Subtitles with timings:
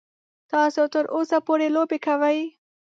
[0.51, 2.39] تاسو تر اوسه پورې لوبې کوئ.